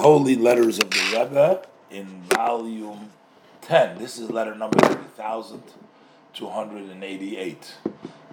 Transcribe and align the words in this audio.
Holy 0.00 0.34
Letters 0.34 0.78
of 0.78 0.88
the 0.88 1.02
Rebbe 1.12 1.62
in 1.90 2.22
volume 2.22 3.10
10. 3.60 3.98
This 3.98 4.18
is 4.18 4.30
letter 4.30 4.54
number 4.54 4.78
3288. 4.78 7.74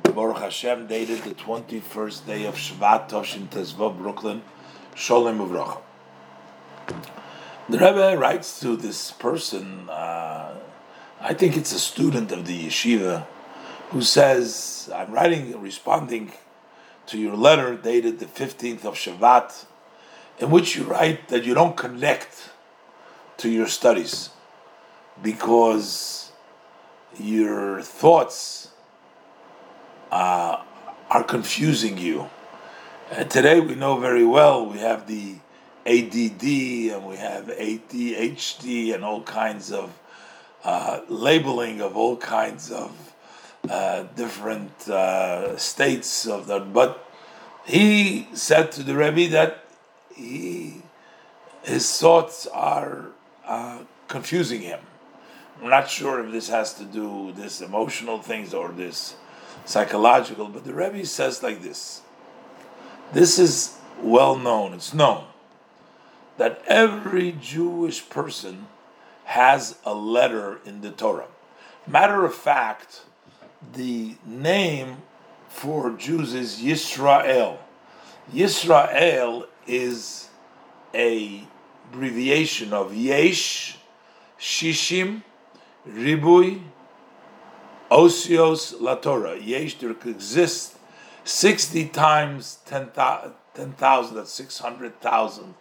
Baruch 0.03 0.37
Hashem 0.37 0.87
dated 0.87 1.23
the 1.23 1.31
21st 1.31 2.25
day 2.25 2.45
of 2.45 2.55
Shvat 2.55 3.09
Toshin 3.09 3.49
Tezvav, 3.49 3.97
Brooklyn, 3.97 4.43
Sholem 4.95 5.45
Uvracha. 5.45 5.81
The 7.67 7.79
Rebbe 7.79 8.15
writes 8.17 8.61
to 8.61 8.77
this 8.77 9.11
person, 9.11 9.89
uh, 9.89 10.55
I 11.19 11.33
think 11.33 11.57
it's 11.57 11.73
a 11.73 11.79
student 11.79 12.31
of 12.31 12.47
the 12.47 12.67
yeshiva, 12.67 13.27
who 13.89 14.03
says, 14.03 14.89
I'm 14.95 15.11
writing, 15.11 15.61
responding 15.61 16.31
to 17.07 17.17
your 17.17 17.35
letter 17.35 17.75
dated 17.75 18.19
the 18.19 18.25
15th 18.25 18.85
of 18.85 18.93
Shvat, 18.93 19.65
in 20.39 20.51
which 20.51 20.75
you 20.75 20.83
write 20.83 21.29
that 21.29 21.43
you 21.43 21.53
don't 21.53 21.75
connect 21.75 22.49
to 23.37 23.49
your 23.49 23.67
studies 23.67 24.29
because 25.21 26.31
your 27.19 27.81
thoughts 27.81 28.69
uh, 30.11 30.61
are 31.09 31.23
confusing 31.23 31.97
you. 31.97 32.29
And 33.11 33.29
today 33.29 33.59
we 33.59 33.75
know 33.75 33.97
very 33.97 34.25
well 34.25 34.65
we 34.65 34.79
have 34.79 35.07
the 35.07 35.35
ADD 35.85 36.43
and 36.43 37.07
we 37.07 37.15
have 37.15 37.45
ADHD 37.45 38.93
and 38.93 39.03
all 39.03 39.21
kinds 39.21 39.71
of 39.71 39.97
uh, 40.63 41.01
labeling 41.07 41.81
of 41.81 41.95
all 41.95 42.17
kinds 42.17 42.71
of 42.71 43.13
uh, 43.69 44.03
different 44.15 44.89
uh, 44.89 45.57
states 45.57 46.27
of 46.27 46.47
that. 46.47 46.73
But 46.73 47.05
he 47.65 48.27
said 48.33 48.71
to 48.73 48.83
the 48.83 48.95
Rebbe 48.95 49.29
that 49.31 49.66
he 50.17 50.81
his 51.63 51.99
thoughts 51.99 52.47
are 52.47 53.07
uh, 53.45 53.79
confusing 54.07 54.61
him. 54.61 54.79
I'm 55.61 55.69
not 55.69 55.89
sure 55.89 56.23
if 56.23 56.31
this 56.31 56.49
has 56.49 56.73
to 56.75 56.85
do 56.85 57.09
with 57.09 57.35
this 57.35 57.61
emotional 57.61 58.21
things 58.21 58.53
or 58.53 58.69
this 58.69 59.15
psychological, 59.65 60.47
but 60.47 60.63
the 60.63 60.73
Rebbe 60.73 61.05
says 61.05 61.43
like 61.43 61.61
this. 61.61 62.01
This 63.13 63.39
is 63.39 63.77
well 64.01 64.35
known, 64.35 64.73
it's 64.73 64.93
known 64.93 65.25
that 66.37 66.61
every 66.67 67.31
Jewish 67.33 68.07
person 68.09 68.67
has 69.25 69.77
a 69.83 69.93
letter 69.93 70.59
in 70.65 70.81
the 70.81 70.91
Torah. 70.91 71.27
Matter 71.85 72.23
of 72.23 72.33
fact, 72.33 73.01
the 73.73 74.15
name 74.25 74.97
for 75.49 75.91
Jews 75.91 76.33
is 76.33 76.61
Yisrael. 76.61 77.57
Yisrael 78.31 79.47
is 79.67 80.29
a 80.93 81.43
abbreviation 81.91 82.73
of 82.73 82.93
Yesh, 82.93 83.77
Shishim, 84.39 85.23
Ribui, 85.87 86.61
Osios, 87.89 88.79
La 88.79 88.95
Torah. 88.95 89.37
Yesh, 89.37 89.77
there 89.79 89.91
exists 89.91 90.77
60 91.23 91.87
times 91.89 92.59
10,000, 92.65 93.33
10, 93.53 93.75
that's 94.15 94.31
600,000 94.31 95.55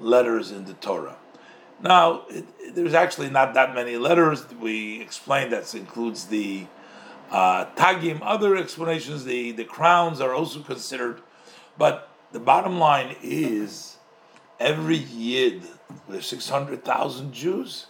letters 0.00 0.50
in 0.50 0.64
the 0.64 0.74
Torah. 0.74 1.16
Now, 1.80 2.22
it, 2.28 2.44
it, 2.60 2.74
there's 2.74 2.94
actually 2.94 3.30
not 3.30 3.54
that 3.54 3.74
many 3.74 3.96
letters. 3.96 4.44
We 4.54 5.00
explained 5.00 5.52
that 5.52 5.74
includes 5.74 6.26
the 6.26 6.66
uh, 7.30 7.66
tagim, 7.76 8.20
other 8.22 8.56
explanations. 8.56 9.24
The, 9.24 9.50
the 9.52 9.64
crowns 9.64 10.20
are 10.20 10.32
also 10.32 10.60
considered. 10.60 11.20
But 11.76 12.11
the 12.32 12.40
bottom 12.40 12.78
line 12.78 13.16
is 13.22 13.96
every 14.58 14.96
yid, 14.96 15.62
there's 16.08 16.26
600,000 16.26 17.32
Jews, 17.32 17.86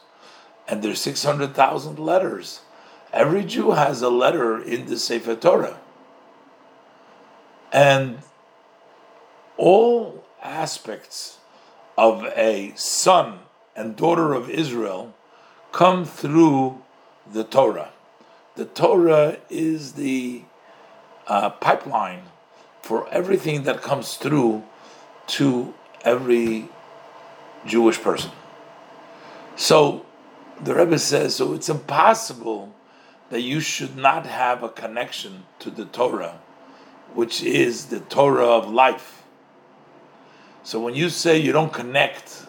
and 0.69 0.83
there's 0.83 1.01
600,000 1.01 1.99
letters. 1.99 2.61
Every 3.13 3.45
Jew 3.45 3.73
has 3.73 4.03
a 4.03 4.09
letter 4.09 4.61
in 4.61 4.87
the 4.87 4.99
Sefer 4.99 5.37
Torah. 5.37 5.79
And 7.73 8.19
all 9.57 10.25
aspects 10.43 11.39
of 11.97 12.25
a 12.37 12.73
son 12.75 13.41
and 13.77 13.97
daughter 13.97 14.33
of 14.33 14.51
Israel 14.51 15.15
come 15.71 16.05
through 16.05 16.83
the 17.31 17.45
Torah. 17.45 17.91
The 18.57 18.65
Torah 18.65 19.39
is 19.49 19.93
the 19.93 20.43
uh, 21.27 21.51
pipeline 21.51 22.23
for 22.83 23.09
everything 23.11 23.63
that 23.63 23.81
comes 23.81 24.17
through 24.17 24.65
to 25.29 25.73
every 26.05 26.69
Jewish 27.65 28.01
person. 28.01 28.33
So 29.57 30.05
the 30.63 30.75
Rebbe 30.75 30.99
says, 30.99 31.37
so 31.37 31.55
it's 31.55 31.69
impossible 31.69 32.75
that 33.31 33.41
you 33.41 33.61
should 33.61 33.97
not 33.97 34.27
have 34.27 34.63
a 34.63 34.69
connection 34.69 35.45
to 35.61 35.71
the 35.71 35.85
Torah, 35.87 36.39
which 37.15 37.43
is 37.43 37.87
the 37.87 38.01
Torah 38.01 38.47
of 38.47 38.71
life. 38.71 39.23
So 40.65 40.81
when 40.81 40.95
you 40.95 41.09
say 41.09 41.39
you 41.39 41.53
don't 41.53 41.73
connect, 41.73 42.47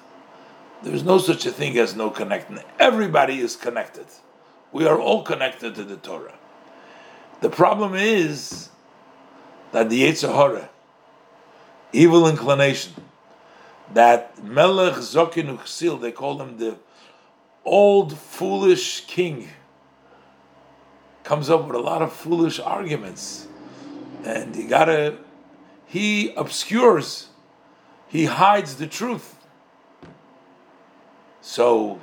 there's 0.83 1.03
no 1.03 1.17
such 1.17 1.45
a 1.45 1.51
thing 1.51 1.77
as 1.77 1.95
no 1.95 2.09
connecting. 2.09 2.59
Everybody 2.79 3.39
is 3.39 3.55
connected. 3.55 4.05
We 4.71 4.85
are 4.85 4.99
all 4.99 5.23
connected 5.23 5.75
to 5.75 5.83
the 5.83 5.97
Torah. 5.97 6.37
The 7.41 7.49
problem 7.49 7.93
is 7.95 8.69
that 9.73 9.89
the 9.89 10.03
Yetzer 10.03 10.33
Hara, 10.33 10.69
evil 11.91 12.27
inclination, 12.27 12.93
that 13.93 14.41
Melech 14.41 14.93
Zokin 14.93 15.57
Uchsil, 15.57 15.99
they 15.99 16.11
call 16.11 16.41
him 16.41 16.57
the 16.57 16.77
old 17.65 18.17
foolish 18.17 19.05
king, 19.07 19.49
comes 21.23 21.49
up 21.49 21.65
with 21.65 21.75
a 21.75 21.79
lot 21.79 22.01
of 22.01 22.13
foolish 22.13 22.59
arguments. 22.59 23.47
And 24.23 24.55
he 24.55 24.65
gotta, 24.65 25.17
he 25.87 26.33
obscures, 26.35 27.29
he 28.07 28.25
hides 28.25 28.75
the 28.75 28.87
truth. 28.87 29.35
So 31.41 31.99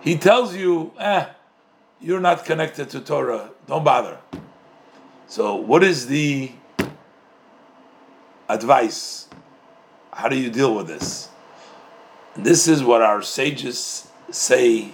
he 0.00 0.16
tells 0.16 0.54
you, 0.54 0.92
eh, 0.98 1.26
you're 2.00 2.20
not 2.20 2.44
connected 2.44 2.90
to 2.90 3.00
Torah, 3.00 3.50
don't 3.66 3.84
bother. 3.84 4.18
So, 5.26 5.56
what 5.56 5.82
is 5.82 6.08
the 6.08 6.52
advice? 8.52 9.28
How 10.12 10.28
do 10.28 10.36
you 10.36 10.50
deal 10.50 10.74
with 10.74 10.86
this? 10.86 11.28
This 12.36 12.68
is 12.68 12.82
what 12.82 13.02
our 13.02 13.22
sages 13.22 14.08
say 14.30 14.92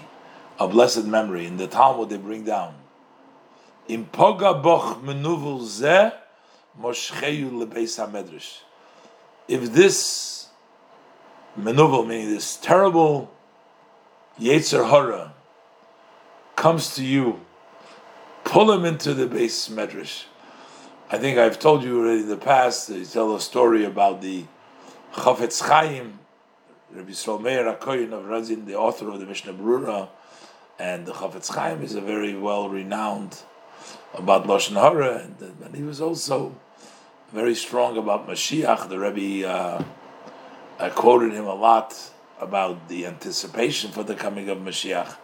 of 0.59 0.73
blessed 0.73 1.05
memory. 1.05 1.47
In 1.47 1.57
the 1.57 1.67
Talmud, 1.67 2.11
they 2.11 2.17
bring 2.17 2.45
down. 2.45 2.75
If 9.49 9.73
this 9.73 10.49
menuvul, 11.59 12.07
meaning 12.07 12.31
this 12.31 12.57
terrible 12.57 13.31
yetzer 14.39 14.89
hara, 14.89 15.33
comes 16.55 16.95
to 16.97 17.05
you, 17.05 17.41
pull 18.45 18.71
him 18.73 18.85
into 18.85 19.15
the 19.15 19.27
beis 19.27 19.71
medrash. 19.71 20.25
I 21.11 21.17
think 21.17 21.39
I've 21.39 21.59
told 21.59 21.85
you 21.85 22.01
already 22.01 22.21
in 22.21 22.29
the 22.29 22.37
past. 22.37 22.89
They 22.89 23.03
tell 23.03 23.35
a 23.35 23.41
story 23.41 23.87
about 23.87 24.21
the 24.21 24.45
Chafetz 25.15 25.67
Chaim, 25.67 26.19
Rabbi 26.93 27.13
Yisrael 27.13 27.41
Meir 27.41 27.67
of 27.67 27.81
Radin, 27.81 28.67
the 28.67 28.75
author 28.75 29.09
of 29.09 29.19
the 29.19 29.25
Mishnah 29.25 29.55
Berurah, 29.55 30.11
and 30.79 31.07
the 31.07 31.13
Chafetz 31.13 31.49
Chaim 31.55 31.83
is 31.83 31.95
a 31.95 32.03
very 32.03 32.37
well 32.37 32.69
renowned 32.69 33.41
about 34.13 34.45
Lashon 34.45 34.75
Hara, 34.75 35.25
and, 35.25 35.55
and, 35.65 35.75
he 35.75 35.83
was 35.83 36.03
also 36.03 36.55
very 37.33 37.55
strong 37.55 37.97
about 37.97 38.29
Mashiach. 38.29 38.91
The 38.91 38.99
Rebbe 38.99 39.49
uh, 39.49 39.83
I 40.79 40.91
quoted 40.91 41.33
him 41.33 41.47
a 41.47 41.55
lot 41.55 41.99
about 42.39 42.87
the 42.91 43.07
anticipation 43.07 43.93
for 43.93 44.03
the 44.03 44.15
coming 44.15 44.51
of 44.51 44.59
Mashiach. 44.59 45.17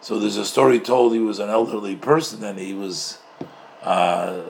So 0.00 0.18
there's 0.18 0.36
a 0.36 0.44
story 0.44 0.80
told 0.80 1.12
he 1.12 1.20
was 1.20 1.38
an 1.38 1.48
elderly 1.48 1.94
person 1.94 2.42
and 2.42 2.58
he 2.58 2.74
was 2.74 3.18
uh, 3.82 4.42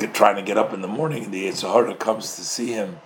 get, 0.00 0.14
trying 0.14 0.36
to 0.36 0.42
get 0.42 0.58
up 0.58 0.72
in 0.72 0.80
the 0.80 0.88
morning, 0.88 1.24
and 1.24 1.34
the 1.34 1.46
Yetzer 1.46 1.72
Hara 1.72 1.94
comes 1.94 2.36
to 2.36 2.42
see 2.42 2.72
him, 2.72 2.98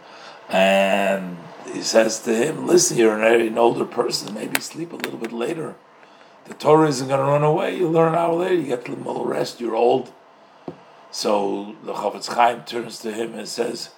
and 0.49 1.37
he 1.73 1.83
says 1.83 2.21
to 2.21 2.35
him, 2.35 2.67
"Listen, 2.67 2.97
you're 2.97 3.21
an, 3.21 3.41
an 3.41 3.59
older 3.59 3.85
person. 3.85 4.35
Maybe 4.35 4.61
sleep 4.61 4.93
a 4.93 4.97
little 4.97 5.19
bit 5.19 5.33
later. 5.33 5.75
The 6.47 6.55
Torah 6.55 6.89
isn't 6.89 7.09
going 7.09 7.21
to 7.21 7.27
run 7.27 7.43
away. 7.43 7.77
You 7.77 7.89
learn 7.89 8.13
an 8.13 8.19
hour 8.19 8.35
later. 8.35 8.55
You 8.55 8.67
get 8.67 8.89
a 8.89 8.93
little 8.93 9.27
rest. 9.27 9.61
You're 9.61 9.77
old." 9.77 10.13
So 11.11 11.77
the 11.85 11.95
Chafetz 11.95 12.29
Chaim 12.35 12.63
turns 12.65 12.99
to 13.01 13.13
him 13.13 13.35
and 13.35 13.49
says, 13.49 13.91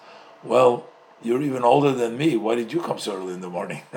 "Well." 0.42 0.87
You're 1.22 1.40
even 1.42 1.62
older 1.62 1.92
than 1.92 2.19
me. 2.19 2.37
Why 2.37 2.56
did 2.56 2.75
you 2.75 2.81
come 2.81 2.99
so 2.99 3.16
early 3.16 3.32
in 3.32 3.40
the 3.40 3.49
morning? 3.49 3.81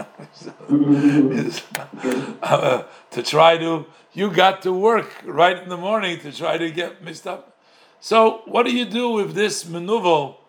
uh, 2.41 2.83
to 3.11 3.23
try 3.23 3.57
to, 3.57 3.85
you 4.13 4.31
got 4.31 4.61
to 4.61 4.71
work 4.71 5.11
right 5.25 5.61
in 5.61 5.67
the 5.67 5.77
morning 5.77 6.17
to 6.21 6.31
try 6.31 6.57
to 6.57 6.71
get 6.71 7.03
mixed 7.03 7.27
up. 7.27 7.58
So, 8.01 8.41
what 8.45 8.65
do 8.65 8.75
you 8.75 8.85
do 8.85 9.19
if 9.19 9.33
this 9.33 9.63
manuval 9.65 10.39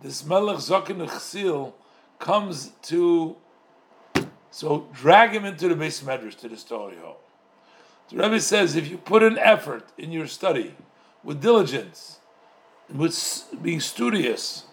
this 0.00 0.24
Melech 0.24 0.56
Zokin 0.56 1.06
Chsil 1.08 1.74
comes 2.18 2.72
to, 2.82 3.36
so 4.50 4.88
drag 4.94 5.32
him 5.32 5.44
into 5.44 5.68
the 5.68 5.74
beis 5.74 6.02
medrash, 6.02 6.36
to 6.38 6.48
the 6.48 6.56
story 6.56 6.96
hall. 6.96 7.18
The 8.08 8.16
Rebbe 8.16 8.40
says 8.40 8.76
if 8.76 8.88
you 8.88 8.96
put 8.96 9.22
an 9.22 9.38
effort 9.38 9.92
in 9.98 10.10
your 10.10 10.26
study 10.26 10.74
with 11.22 11.40
diligence, 11.40 12.18
with 12.92 13.44
being 13.62 13.80
studious, 13.80 14.64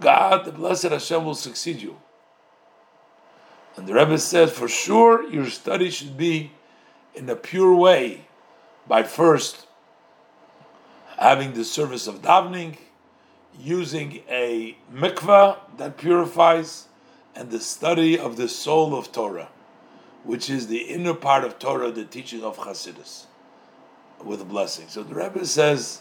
God, 0.00 0.44
the 0.44 0.52
blessed 0.52 0.90
Hashem, 0.90 1.24
will 1.24 1.34
succeed 1.34 1.80
you. 1.80 1.96
And 3.76 3.86
the 3.86 3.94
Rebbe 3.94 4.18
says 4.18 4.50
for 4.52 4.68
sure 4.68 5.28
your 5.30 5.46
study 5.46 5.90
should 5.90 6.16
be 6.16 6.52
in 7.14 7.30
a 7.30 7.36
pure 7.36 7.74
way 7.74 8.26
by 8.86 9.04
first 9.04 9.65
having 11.16 11.54
the 11.54 11.64
service 11.64 12.06
of 12.06 12.22
davening, 12.22 12.76
using 13.58 14.22
a 14.28 14.76
mikvah 14.92 15.56
that 15.78 15.96
purifies, 15.96 16.86
and 17.34 17.50
the 17.50 17.60
study 17.60 18.18
of 18.18 18.36
the 18.36 18.48
soul 18.48 18.94
of 18.94 19.12
Torah, 19.12 19.48
which 20.24 20.48
is 20.48 20.66
the 20.68 20.78
inner 20.78 21.14
part 21.14 21.44
of 21.44 21.58
Torah, 21.58 21.90
the 21.90 22.04
teaching 22.04 22.42
of 22.42 22.58
Chassidus, 22.58 23.26
with 24.24 24.40
a 24.40 24.44
blessing. 24.44 24.86
So 24.88 25.02
the 25.02 25.14
Rebbe 25.14 25.44
says, 25.44 26.00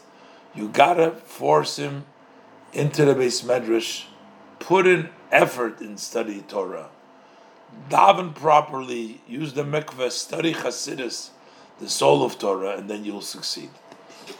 you 0.53 0.69
gotta 0.69 1.11
force 1.11 1.77
him 1.77 2.05
into 2.73 3.05
the 3.05 3.13
beis 3.13 3.43
medrash, 3.43 4.05
put 4.59 4.87
in 4.87 5.09
effort 5.31 5.81
in 5.81 5.97
study 5.97 6.41
Torah, 6.41 6.89
daven 7.89 8.33
properly, 8.33 9.21
use 9.27 9.53
the 9.53 9.63
mikveh, 9.63 10.11
study 10.11 10.53
Chassidus, 10.53 11.29
the 11.79 11.89
soul 11.89 12.23
of 12.23 12.39
Torah, 12.39 12.77
and 12.77 12.89
then 12.89 13.03
you'll 13.03 13.21
succeed. 13.21 13.69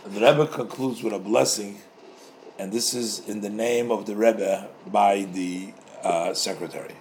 The 0.06 0.20
Rebbe 0.22 0.48
concludes 0.48 1.04
with 1.04 1.14
a 1.14 1.20
blessing 1.20 1.80
and 2.58 2.72
this 2.72 2.94
is 2.94 3.28
in 3.28 3.42
the 3.42 3.50
name 3.50 3.92
of 3.92 4.06
the 4.06 4.16
Rebbe 4.16 4.70
by 4.88 5.24
the 5.24 5.74
uh, 6.04 6.34
secretary. 6.34 6.96